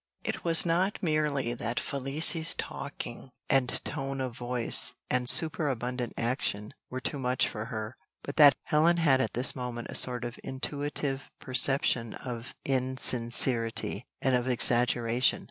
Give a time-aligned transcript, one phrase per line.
[0.23, 6.99] It was not merely that Felicie's talking, and tone of voice, and superabundant action, were
[6.99, 11.29] too much for her; but that Helen had at this moment a sort of intuitive
[11.39, 15.39] perception of insincerity, and of exaggeration.